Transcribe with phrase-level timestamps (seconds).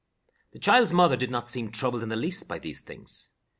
[0.53, 3.29] The child's mother did not seem troubled in the least by these things.